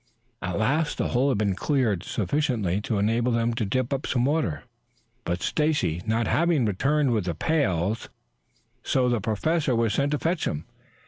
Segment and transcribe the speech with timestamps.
[0.41, 4.25] At last the hole had been cleared sufficiently to enable them to dip up some
[4.25, 4.63] water,
[5.25, 8.09] but Stacy not having returned with the pails,
[8.83, 10.65] the Professor was sent to fetch him.